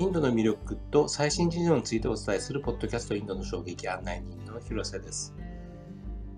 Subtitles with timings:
[0.00, 5.34] インドの魅力と最新事情についてお伝えするポッドキャストインドの衝撃案内人の広瀬です。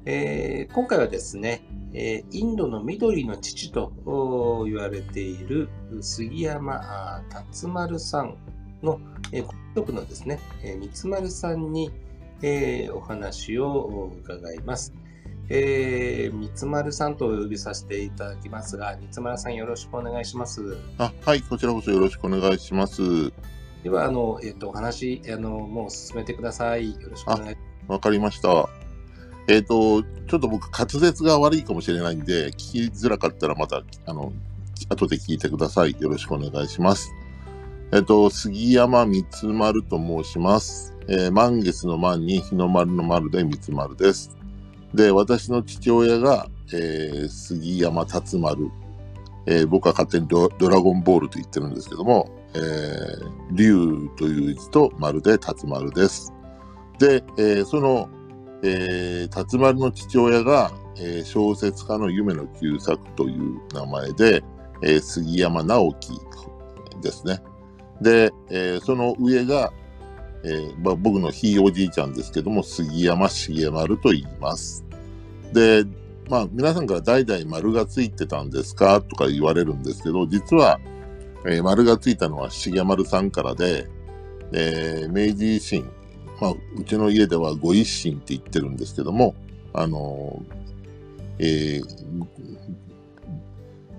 [0.04, 1.62] えー、今回はですね、
[1.94, 3.92] えー、インドの緑の父と
[4.64, 5.68] 言われている
[6.00, 8.36] 杉山達丸さん
[8.82, 8.98] の、
[9.30, 11.92] えー、局のですね、えー、三丸さんに、
[12.42, 14.92] えー、お話を伺います。
[15.48, 20.76] えー、三丸さんとお呼びさせていただきますが、三丸さんよろしくお願いします。
[20.98, 23.32] あ、はい、こちらこそよろしくお願いします。
[23.82, 26.92] では、あの、えっ、ー、と、お話、あの、もう進めてください。
[26.92, 27.92] よろしくお願いします。
[27.92, 28.68] わかりました。
[29.48, 34.32] えっ、ー、と、ちょっと僕、滑舌が悪いかもしれないんで、聞きづらかったらまた、あの、
[34.88, 35.96] 後で聞いてください。
[35.98, 37.12] よろしくお願いします。
[37.92, 40.94] えっ、ー、と、杉山三丸と申します。
[41.08, 44.41] えー、満月の満に日の丸の丸で三丸です。
[44.94, 48.70] で、私の父親が、えー、杉山達丸。
[49.46, 56.32] えー、僕は勝手にドラゴンボールと言ってるんですけども、えー、竜という字と丸で達丸です。
[57.00, 58.08] で、えー、その
[58.62, 64.44] えー、辰丸の父親が、えー、小説家の夢の旧作という名前で、
[64.82, 66.12] えー、杉山直樹
[67.00, 67.42] ですね。
[68.00, 69.72] で、えー、その上が、
[70.44, 74.84] えーまあ、僕のひいおじいちゃんですけども、杉山重丸と言います。
[75.52, 75.84] で、
[76.28, 79.00] まあ、皆さんから代々丸がついてたんですか？
[79.00, 80.80] とか言われるんですけど、実は、
[81.46, 83.88] えー、丸がついたのは重丸さんからで、
[84.52, 85.88] えー、明治維新
[86.40, 89.36] まあ、うちの家ではご一心って言ってるんですけども、
[89.72, 90.42] あの、
[91.38, 91.84] えー、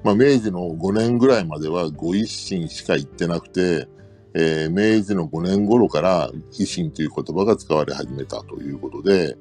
[0.03, 3.87] まあ、明治の5年ぐらいまではご一心しか言ってなくて、
[4.35, 9.37] えー、明治の5年頃から維新という言葉が使われ始めたということで、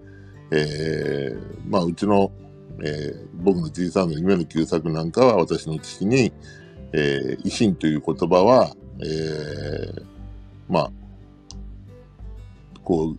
[0.50, 2.30] えー、まあ、うちの、
[2.84, 6.32] えー、僕のじいさんの夢の旧作なんかは私の父に、
[6.92, 10.04] えー、維新という言葉は、えー、
[10.68, 10.90] まあ、
[12.84, 13.18] こう、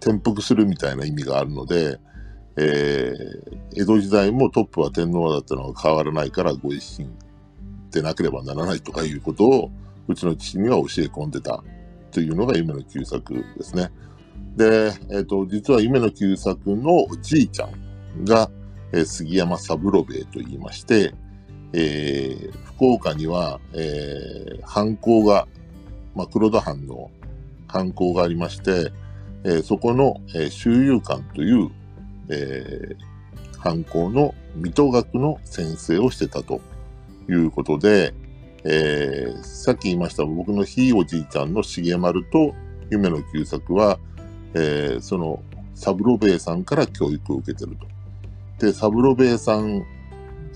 [0.00, 2.00] 転覆するみたいな意味があるので、
[2.56, 7.10] えー、江戸時代もトップは天皇だったのが変わらないからご一心
[7.90, 9.70] でなければならないとかいうことを
[10.10, 11.62] うちの父には教え込んでた
[12.10, 13.90] というのが夢の旧作ですね。
[14.56, 18.50] で、えっ、ー、と、実は夢の旧作のおじいちゃんが、
[18.92, 21.14] えー、杉山三郎兵衛と言いまして、
[21.72, 25.46] えー、福岡には、えー、藩校が、
[26.14, 27.10] まあ、黒田藩の
[27.68, 28.92] 観光がありまして、
[29.44, 31.70] えー、そこの、えー、周遊館という、
[32.28, 36.60] えー、観光の水戸学の先生をしてたと
[37.28, 38.12] いうことで、
[38.64, 42.54] えー、さっき言いました僕のひいおじいちゃんの重丸と
[42.90, 43.98] 夢の旧作は、
[44.54, 45.42] えー、その
[45.74, 48.66] サブロベイさんから教育を受けてると。
[48.66, 49.82] で、サブロベイさん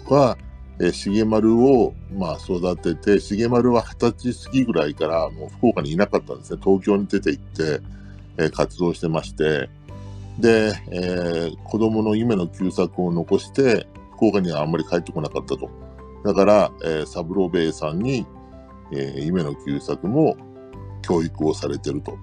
[0.06, 0.37] は、
[0.78, 6.60] えー、重丸を、まあ、育てて、重丸は二十歳過ぎぐらいからもう福岡にいなかったんですね。
[6.62, 7.81] 東京に出て行って、
[8.37, 9.70] えー、活動してまして、
[10.38, 15.70] で、えー、子供の夢の旧作を残して、福岡にはあんまり帰ってこなかったと。
[16.24, 18.26] だから、えー、サブロベイさんに、
[18.92, 20.36] えー、夢の旧作も
[21.02, 22.18] 教育をされてると。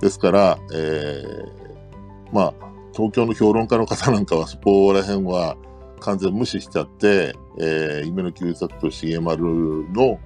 [0.00, 2.54] ですから、えー、まあ、
[2.92, 5.56] 東京の評論家の方なんかはそこら辺は、
[6.00, 9.44] 完全無視しちゃって、えー、夢の旧作と重丸
[9.92, 10.18] の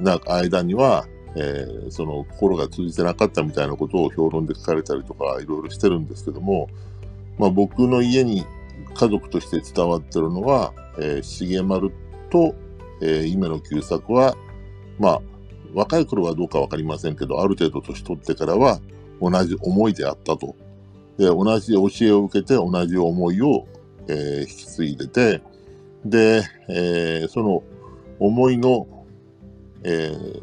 [0.00, 6.68] な間には、えー、その心が通じてなかったみたいなことを評論で書かれたりとかいろいろしてるんですけども、
[7.38, 8.44] まあ、僕の家に
[8.94, 11.92] 家族として伝わってるのは、えー、重丸
[12.30, 12.54] と、
[13.02, 14.36] えー、夢の旧作は、
[14.98, 15.20] まあ、
[15.74, 18.80] 若い頃はどうかわかりませんけど、ある程度年取ってからは
[19.20, 20.56] 同じ思いであったと。
[21.18, 23.66] で、同じ教えを受けて同じ思いを
[24.10, 25.42] えー、引き継いでて、
[26.04, 27.62] で、えー、その
[28.18, 28.86] 思いの、
[29.84, 30.42] えー、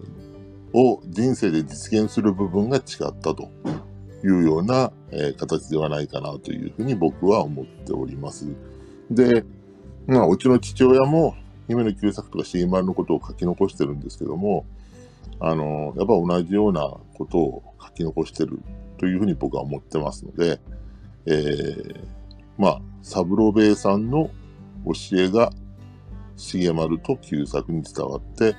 [0.74, 2.84] を人生で実現する部分が違っ
[3.22, 3.50] たと
[4.24, 8.46] いうような、え、形ではないかなというふうに僕は思っております。
[9.10, 9.44] で、
[10.06, 11.36] まあ、うちの父親も
[11.68, 14.66] 夢の旧作とか CM のことを書き残してるんですけども、
[15.40, 16.82] あの、やっぱ同じような
[17.16, 18.60] ことを書き残してる
[18.98, 20.60] というふうに僕は思ってますので、
[21.26, 22.06] えー、
[22.58, 24.30] まあ、三郎兵衛さんの
[24.86, 25.52] 教えが
[26.38, 28.56] 重丸と旧作に伝わって、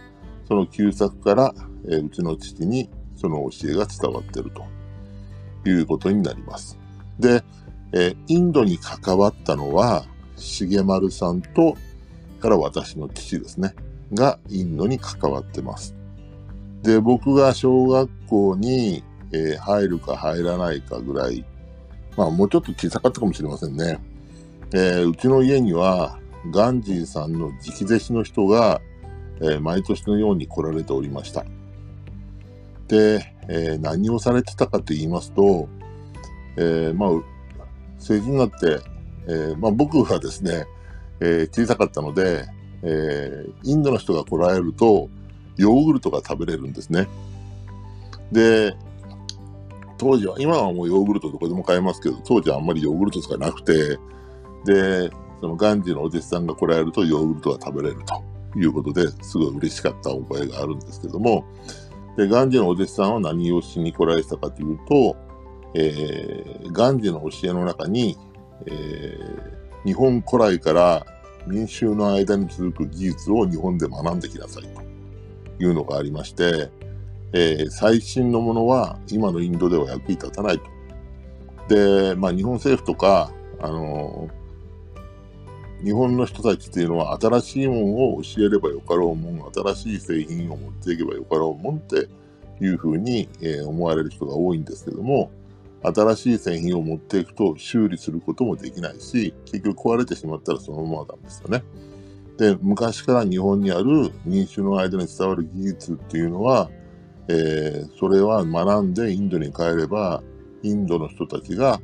[0.46, 1.54] その旧作から、
[1.86, 6.78] えー、うちの父にその教えが伝わっているということになります。
[7.18, 7.42] で、
[7.92, 10.04] えー、インドに関わったのは、
[10.36, 11.76] 重丸さんと、
[12.38, 13.74] から私の父ですね、
[14.14, 15.94] がインドに関わってます。
[16.82, 19.02] で、僕が小学校に、
[19.32, 21.44] えー、入るか入らないかぐらい
[22.18, 24.00] まあ、もうちょっと小さかったかもしれませんね。
[24.74, 26.18] えー、うちの家には、
[26.50, 28.80] ガンジーさんの直弟子の人が、
[29.40, 31.44] えー、毎年のように来られておりました。
[32.88, 35.68] で、えー、何をされてたかと言いますと、
[36.56, 37.10] えー、まあ、
[38.00, 38.80] 成人になって、
[39.28, 40.66] えー、まあ、僕はですね、
[41.20, 42.46] え小さかったので、
[42.82, 45.08] えインドの人が来られると、
[45.56, 47.08] ヨーグルトが食べれるんですね。
[48.32, 48.76] で、
[49.98, 53.98] 当時は、今はもうヨーグルトどこでも買えますけど、当時はあんまりヨーグルトしかなくて、
[54.64, 55.10] で、
[55.40, 61.44] そのガンジーのお弟子さんが来られるとヨーグルトが食べれるということですごい嬉しかった覚えがあるんですけども、
[62.16, 65.16] で、ガンジーのお弟子さんは何をしに来られたかというと、
[65.74, 68.16] えー、ガンジーの教えの中に、
[68.66, 69.57] えー、
[69.88, 71.06] 日本古来から
[71.46, 74.82] 民衆の間に続く技術を日本で学んできなさいと
[75.64, 76.68] いうのがありまして、
[77.32, 80.64] えー、最新のものは今のインドでは役に立たないと。
[81.74, 92.08] で、まあ日本政府とか、あのー、日本の人たちっていうのは新しいものを教えればよかろうもん、新しい製品を持っていけばよかろうもんって
[92.62, 95.30] いうふうに、えー、思われる人が多いんですけども、
[95.82, 101.62] 新しい製品を持っていくと修理することもできないし、結局壊れてしまったらそのままなんですよね。
[102.38, 106.70] で、昔から日本にある民衆の間に伝わる技術っていうのは、
[107.28, 110.22] えー、それは学んでインドに帰れば、
[110.62, 111.80] インドの人たちが、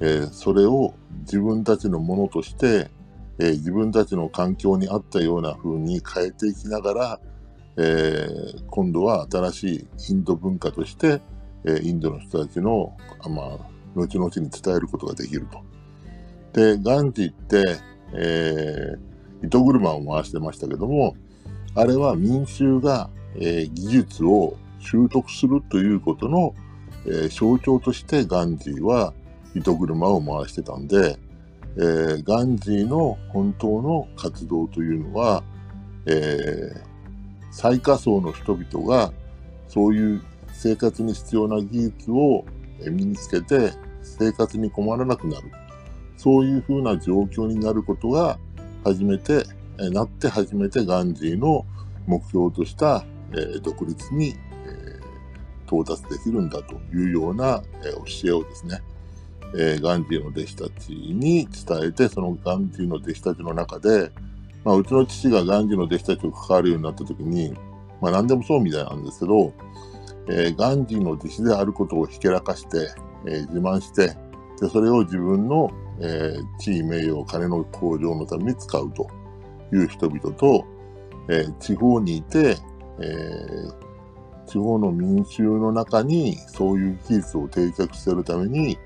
[0.00, 2.90] えー、それを自分たちのものとして、
[3.38, 7.20] えー、自分たちの環境に合ったような風に変えていきながら、
[7.78, 8.26] え
[8.68, 11.20] 今度は新しいインド文化として、
[11.82, 12.96] インドの人たちの、
[13.28, 13.58] まあ、
[13.94, 15.62] 後々に伝えることができると。
[16.52, 17.62] で、ガンジーって、
[18.12, 21.16] えー、糸車を回してましたけども、
[21.74, 26.54] あれは民衆が、えー、技術を習得するということの、
[27.06, 29.12] えー、象徴としてガンジーは
[29.54, 31.18] 糸車を回してたんで、
[31.76, 35.42] えー、ガンジーの本当の活動というのは、
[36.06, 36.72] え、
[37.50, 39.12] 最下層の人々が
[39.68, 40.22] そういう
[40.56, 42.44] 生活に必要な技術を
[42.90, 43.72] 身につけて
[44.02, 45.50] 生活に困らなくなる。
[46.16, 48.38] そういうふうな状況になることが
[48.84, 49.44] 初めて、
[49.92, 51.66] なって初めてガンジーの
[52.06, 53.04] 目標とした、
[53.62, 54.34] 独立に、
[55.66, 57.62] 到達できるんだというような、
[58.22, 58.80] 教えをですね、
[59.80, 64.10] ガンジーの弟子たちに伝えて、そのガンジーの弟子たちの中で、
[64.64, 67.54] まあ、うちの父がガンジーの弟子たちと関わるようになった時に、
[68.00, 69.52] まあ何でもそうみたいなんですけど、
[70.28, 72.90] えー、ガンジーの弟子であることをひけらかして、
[73.26, 74.16] えー、自慢して、
[74.60, 75.70] でそれを自分の、
[76.00, 79.08] えー、地位名誉、金の向上のために使うと
[79.72, 80.64] いう人々と、
[81.28, 82.56] えー、地方にいて、
[83.00, 88.78] えー、地方の民衆の中にそういう技術を定着しているために、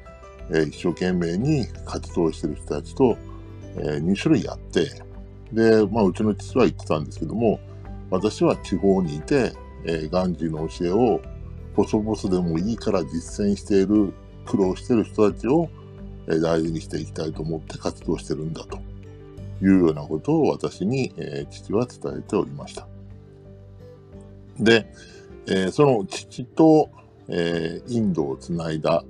[0.51, 3.17] えー、一生懸命に活動している人たちと、
[3.77, 4.91] えー、2種類あって、
[5.53, 7.61] で、まあ、うちの父は言ってたんですけども、
[8.11, 9.53] 私は地方にいて、
[9.85, 11.21] えー、ガンジーの教えを
[11.77, 14.13] 細々でもいいから実践している、
[14.47, 15.69] 苦労している人たちを、
[16.27, 18.79] 大事にしていきたいと思って活動してるんだと
[19.63, 22.87] いうようなことを私に、え、父は伝えておりました。
[24.59, 24.93] で、
[25.49, 26.91] え、その父と、
[27.29, 29.05] え、インドをつないだ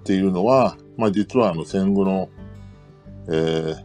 [0.00, 2.28] っていうのは、まあ実はあの戦後の、
[3.28, 3.84] えー、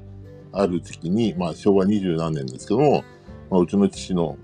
[0.51, 3.03] ある時期に、まあ昭和二十何年ですけども、
[3.49, 4.37] まあ、うちの父の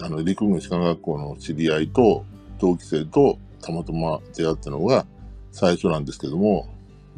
[0.00, 2.24] あの陸軍士官学校の知り合いと
[2.62, 5.04] 同期生とたまたま出会ったのが
[5.50, 6.68] 最初なんですけども、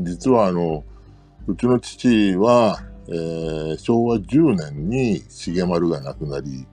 [0.00, 0.84] 実はあの、
[1.46, 6.66] うちの父は、えー、昭和10年に重丸が亡くなり、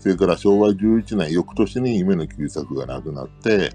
[0.00, 3.72] それから昭和11年、翌年に夢の旧作がなくなって、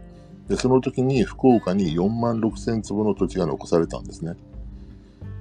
[0.49, 4.35] で、その時に福岡に4万6千坪の土地が残されたんですね。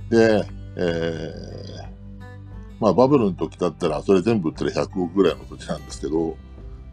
[0.09, 0.47] で、
[0.77, 1.95] えー、
[2.79, 6.37] まあバブルの時だったら、それ全部売ったら100億ぐらいの土地なんですけど、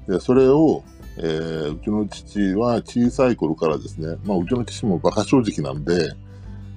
[0.07, 0.83] でそれを、
[1.23, 6.11] えー、うちの父は小さい頃からですね、まあうちの父も馬鹿正直なんで、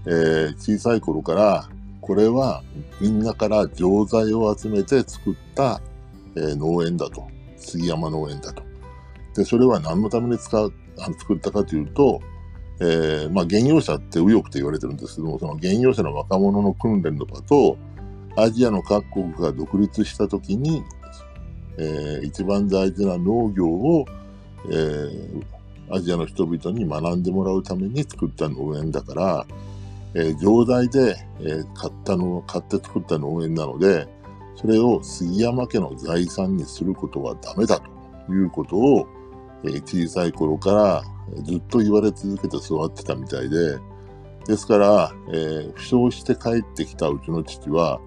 [0.07, 1.69] えー、小さい頃から、
[2.01, 2.63] これは
[3.01, 5.81] みんなから錠剤を集めて作った、
[6.37, 7.27] えー、農園だと。
[7.57, 8.63] 杉山農園だと。
[9.35, 12.21] で、それは何のために使う、あの作ったかというと、
[12.81, 17.77] えー、まあ、原業者って右翼って言われてるんですけども、その原業者の若者の訓練の場と、
[18.37, 20.83] アジアの各国が独立したときに、
[21.79, 24.05] えー、一番大事な農業を、
[24.71, 25.45] えー、
[25.91, 29.47] アジアの人々に学んでもらうために作った農園だから、
[30.15, 34.09] えー、錠剤で、えー、買ったの、買って作った農園なので、
[34.57, 37.81] それを杉山家の財産にすることはダメだ
[38.27, 39.09] ということを、
[39.65, 41.03] えー、小さい頃から
[41.43, 43.79] ずっと言われ続けて育ってたみたいで、
[44.47, 48.01] ですから、えー、負傷して帰ってきたうちの父は、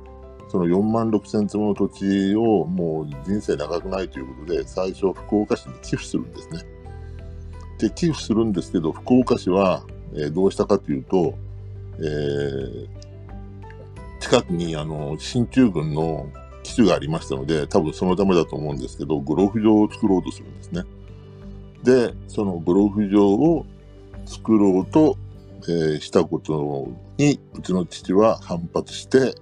[0.50, 6.62] その4万6千坪の土地をもう人生長くないということで、最初福岡市に寄付するんですね。
[7.80, 11.34] で、寄付するんですけど、福岡市は、えー、どうしたかというと、
[12.00, 12.88] えー、
[14.20, 16.30] 近くにあの、進駐軍の
[16.64, 20.84] 基地がありましたので、多分そのためだと思うんですけど、ゴルフ場を作ろうとするんですね。
[21.84, 23.66] で、そのゴルフ場を
[24.26, 25.18] 作ろうと、
[25.64, 29.36] えー、したことに、うちの父は反発して、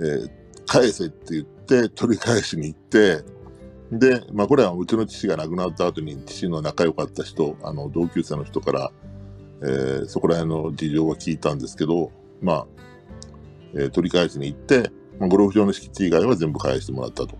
[0.00, 0.30] えー、
[0.66, 3.22] 返せって言って取り返しに行って、
[3.92, 8.92] で、まあこれはうちの父が亡くなった後に父の仲良かった人、あの同級生の人から、
[9.62, 12.10] えー、そこら辺の事情は聞いたんですけど、
[12.42, 12.66] まあ、
[13.74, 17.36] えー、取り返しに行って、まあ、ゴルフ場の敷地以外は全部返してもらったと。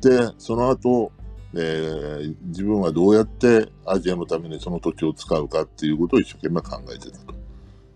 [0.00, 1.12] で、その後、
[1.54, 7.34] えー、自分はどうやってアジアのためにその土地を使うかっていうことを一生懸命考えてたと。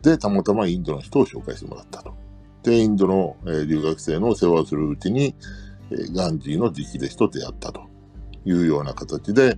[0.03, 2.15] で、たまたまインドの人を紹介してもらったと。
[2.63, 5.35] で、インドの、え、留学生の世話をするうちに、
[5.91, 7.83] えー、ガンジーの直弟子と出会ったと
[8.45, 9.57] いうような形で、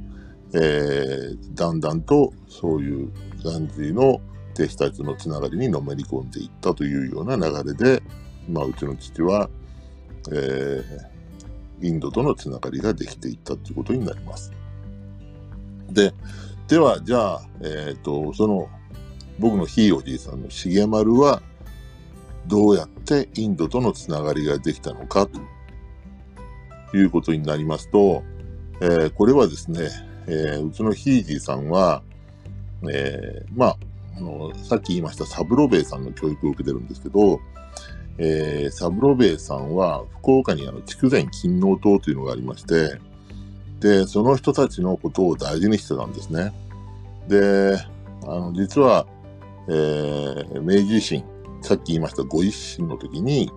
[0.52, 3.12] えー、だんだんとそういう
[3.44, 4.20] ガンジーの
[4.54, 8.02] 弟子たちのつながりにのめり込んでいったというような流れで、
[8.48, 9.48] まあ、うちの父は、
[10.30, 14.52] えー、インドとのつながりができていったということになります。
[15.90, 16.12] で、
[16.68, 18.68] では、じゃあ、えっ、ー、と、その、
[19.38, 21.42] 僕のひいおじいさんの重丸は、
[22.50, 28.24] どうやってインドとのつながりができたのかということになりますと、
[28.82, 29.88] えー、これはですね、
[30.26, 32.02] えー、うちのひいじいさんは、
[32.90, 33.76] えー、まあ、
[34.16, 37.40] あの、さっき言いましたサブロベイさんの教育を受けてるんですけど、
[38.18, 42.98] えー、サブロベイさんは福岡にあの筑前勤王党というのがありまして、
[43.78, 46.52] で、その人たちのことを大事にしてたんですね。
[47.28, 47.78] で、
[48.24, 49.06] あの、実は、
[49.68, 51.24] えー、明治維新、
[51.62, 53.50] さっき言いましたご一新の時に、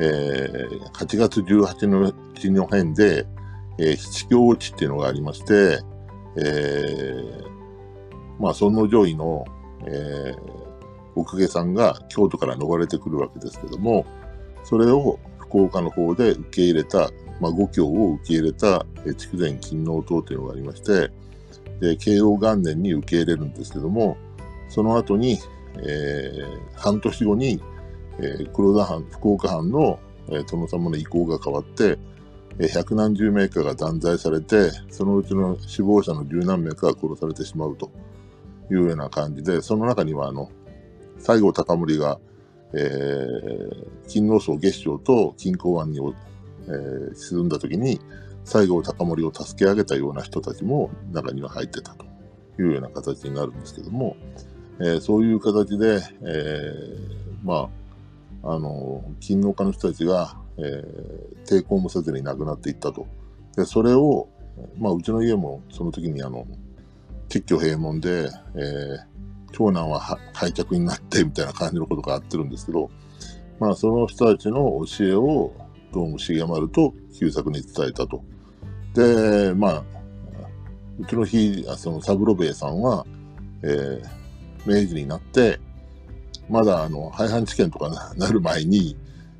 [0.00, 3.26] えー、8月18日の辺で、
[3.78, 5.80] えー、七教落ちっていうのがありまして、
[6.36, 7.48] えー、
[8.40, 9.44] まあ、尊皇攘夷の、
[9.86, 10.36] えー、
[11.14, 14.06] おかげさんが京都から逃れてくるわけですけども、
[14.64, 21.10] それを福岡の方で受け入れた、まあ、五教を受け入れた、え筑前勤王党というのがありまして、
[21.80, 24.16] で、慶応元年に受け入れるんですけども、
[24.68, 25.38] その後に、
[25.78, 27.60] えー、半年後に、
[28.18, 29.98] えー、黒田藩、福岡藩の、
[30.28, 31.98] えー、殿様の意向が変わって、
[32.58, 37.90] えー、百何十名かが断罪されて、そのうちの死亡者の十何名かが殺されてしまうと
[38.70, 40.50] いうような感じで、その中には、あの、
[41.18, 42.18] 西郷隆盛が、
[42.74, 48.00] えー、金王荘月賞と金港湾に、えー、沈んだ時に、
[48.44, 52.04] 西郷隆盛を助け上げたような人たちも中には入ってたと
[52.60, 54.16] いうような形になるんですけども、
[54.82, 57.68] えー、そういう形で、えー、ま
[58.42, 63.06] あ、あの、金農家の人たちが、えー、抵抗もせずに亡くなっていったと。
[63.56, 64.28] で、それを、
[64.78, 66.46] まあ、うちの家もその時にあの、
[67.28, 69.12] 結局閉門で、えー、
[69.52, 70.00] 長男は
[70.32, 72.90] 廃着になってみたいな感じのことがあってるんですけど、
[73.60, 75.52] まあ、その人たちの教えを、
[75.92, 78.24] どうも重丸と旧作に伝えたと。
[78.94, 79.84] で、まあ、
[80.98, 83.06] うちの日、そのサブロベイさんは、
[83.62, 84.21] えー、
[84.66, 85.60] 明治になって、
[86.48, 88.96] まだあの、廃藩置県とかな る前に、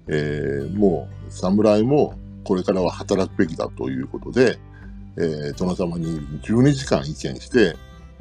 [0.08, 2.14] えー、もう侍も
[2.44, 4.58] これからは働くべきだということで、
[5.16, 7.76] えー、殿様に12時間意見して、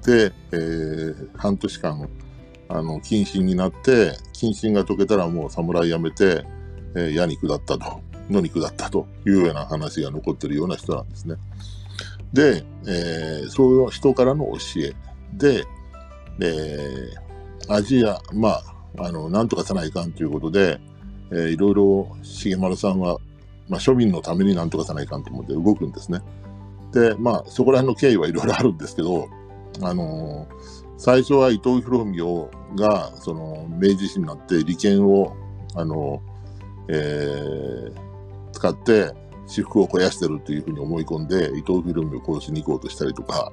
[0.05, 2.09] で、えー、半年間、
[2.69, 6.45] あの、謹慎になって、謹慎が解けたらもう侍辞めて、
[6.95, 11.35] えー、矢に下ったと、野に下ったというような話が残ってるような人なんですね。
[12.33, 14.93] で、えー、そういう人からの教え
[15.33, 15.65] で、
[16.39, 18.63] えー、アジア、まあ、
[18.99, 20.79] あの、なんとかさないかんということで、
[21.31, 23.17] えー、いろいろ重丸さんは、
[23.69, 26.21] まあ、庶民のためになんとかさないかんと思って動くんですね。
[26.93, 29.29] で、まあ、そこら辺の経緯はいろいろあるんですけど、
[29.81, 30.47] あのー、
[30.97, 35.35] 最初は伊藤博文が、その、明治維新になって利権を、
[35.75, 39.13] あのー、えー、使って
[39.47, 43.51] 私服を肥やしてるというふうに思い込んで、伊藤博文を殺しに行こうとしたりとか、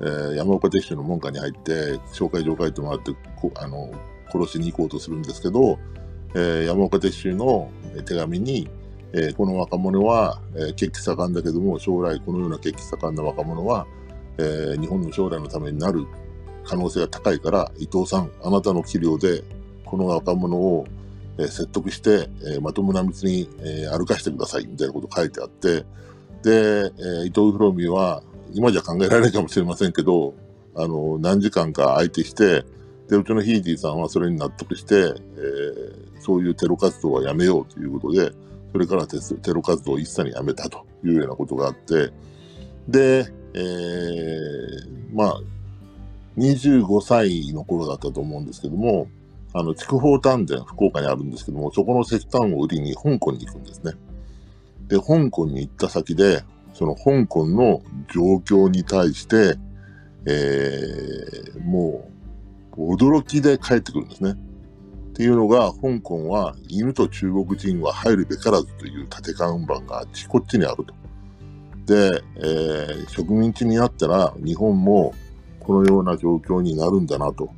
[0.00, 3.12] えー、山岡鉄舟の門下に入って、紹介状書いてもらって、
[3.56, 3.90] あの、
[4.32, 5.78] 殺しに行こうとするんですけど、
[6.34, 7.70] えー、山岡鉄舟の
[8.06, 8.68] 手紙に、
[9.12, 13.86] えー、この若者は、えー、血気盛んだけども、将来このような血気盛んな若者は、
[14.38, 16.06] えー、日本の将来のためになる
[16.64, 19.42] 可能性が高いから、伊藤さん、あなたの器量で、
[19.84, 20.86] この若者を、
[21.38, 25.84] え、説得して、えー、まともな道に、えー、歩かしてください、みたいなこと書いてあって、
[26.42, 30.34] で、えー、伊藤博美は、今じゃ考えられないかもしれませんけど、
[30.74, 32.64] あの、何時間か相手して、
[33.08, 38.30] で、うちのヒーディーさんはそれに納得して、えー、そういうテロ活動はやめようということで、
[38.72, 39.18] それからテ
[39.52, 42.12] ロ活動を一切にやめたというようなことがあって、
[42.88, 45.40] で、えー、まあ、
[46.38, 49.08] 25歳の頃だったと思うんですけども、
[49.52, 53.94] あの、筑豊丹田、福岡にあるんですけども、そこの石炭を売りに香港に行くんですね。
[54.86, 56.44] で、香港に行った先で、
[56.80, 59.58] その香港の状況に対して、
[60.24, 62.08] えー、も
[62.74, 64.30] う、驚きで帰ってくるんですね。
[64.30, 70.94] っていうのが、香港は犬と中国人は入るべからずという縦看板があっちこっちにあると。
[71.84, 75.12] で、えー、植民地になったら日本も
[75.58, 77.50] このような状況になるんだなと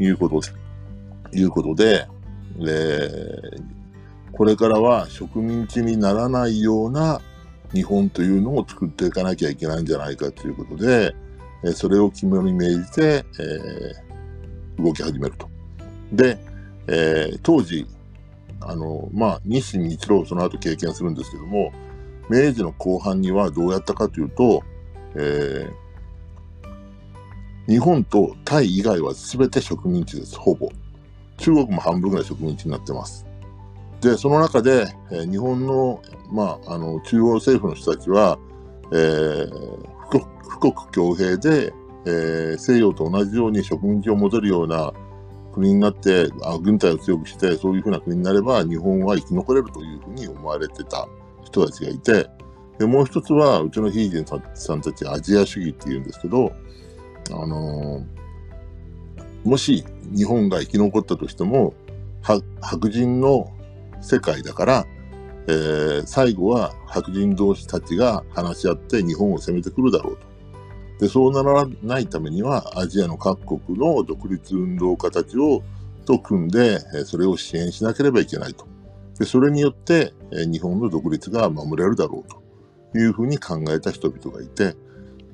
[0.00, 2.08] いうことで、いうことで、
[2.58, 3.62] えー、
[4.32, 7.20] これからは植民地にならないような
[7.72, 11.14] 日本というのを作っていかなきゃいけないんじゃないかということで、
[11.64, 15.48] えそれを肝に銘じて、えー、動き始めると。
[16.12, 16.38] で、
[16.86, 17.86] えー、当時、
[18.60, 21.72] あの、まあ、日清日露その後経験するんですけども、
[22.28, 24.62] 明治の後半にはどうやったかというと、
[25.16, 30.68] えー、日本とタイ以外は全て植民地です、ほぼ。
[31.38, 33.26] 中国も半分ぐらい植民地になってます。
[34.00, 38.38] で、その中で、え、日本の、まあ、あの、中央政府の人たちは、
[38.92, 41.72] えー、富国強兵で、
[42.06, 44.92] えー、西洋と同じように植民地を戻るような
[45.52, 51.06] 国になってあ、軍隊を強くして、そういうふうな国になれば、日本は生き残れるというふうに思われてた
[51.42, 52.28] 人たちがいて、
[52.78, 56.52] でもう一つは、うちのヒージンさんたちアジア主義っていうんですけど、
[57.30, 59.84] あのー、もし
[60.16, 61.74] 日本が生き残ったとしても、
[62.60, 63.52] 白人の
[64.00, 64.86] 世界だから、
[65.46, 70.30] えー、最後は白人同士たちが話し合って日本を攻めてくるだろうと。
[71.00, 75.62] で、そうならないためには、アジアの各国の独立運動家たちを
[76.04, 78.66] と組んで、それを支援しなければいけないと。
[79.18, 84.76] で、それによって、日本の独立が守れるだろうというふうに考えた人々がいて、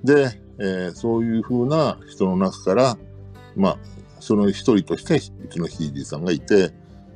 [0.04, 2.98] で、えー、そういうふうな人の中から、
[3.56, 3.78] まあ、
[4.20, 6.72] その一人として、うちのヒージーさんがいて、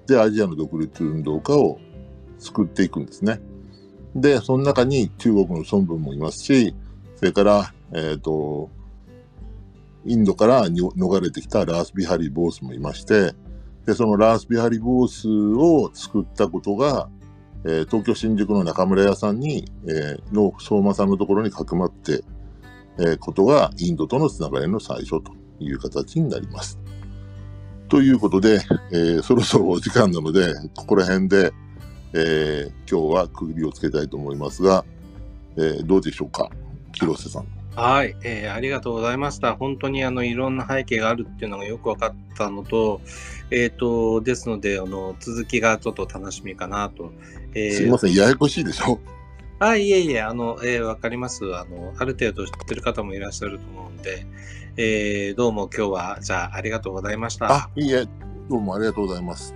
[0.06, 1.78] で、アジアの独立運動家を
[2.40, 3.40] 作っていくんですね。
[4.14, 6.74] で、その中に中国の孫文もいますし、
[7.16, 8.70] それから、えっ、ー、と、
[10.06, 13.34] インドから逃れてきたラース・ビハリー・ボースもいまして、
[13.86, 17.08] で、そのラース・ビハリー・ボースを作ったことが、
[17.64, 22.24] えー、東京新宿の中村屋さんに、えー、の相馬さんのところにかくまって、
[22.98, 26.78] えー、ことがインドとのつながりの最初という形になります。
[27.88, 28.60] ということで、
[28.92, 31.52] えー、そろそろお時間なので、ここら辺で、
[32.12, 34.84] えー、今日は区切りをつけたいと思いますが、
[35.56, 36.50] えー、どうでしょうか
[36.92, 37.46] 広瀬さん。
[37.76, 39.54] はい、えー、ありがとうございました。
[39.54, 43.00] 本当にあのいろんな背景があるっていうのがよく分かったのと、
[43.50, 47.12] えっ、ー、と、ですので、あの、続きがちょっと楽しみかなと。
[47.54, 48.98] えー、すみません、ややこしいでしょ？
[49.60, 51.44] あ、いえいえ、あの、えー、わかります。
[51.54, 54.26] あの、ある程度知ってる方もいらっしゃると思うんで、
[54.76, 57.52] えー、どうも今日は、じゃあ、ありがとうございました。
[57.52, 58.04] あ、いいえ、
[58.48, 59.54] どうもありがとうございます。